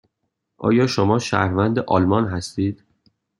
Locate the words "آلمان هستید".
1.79-2.83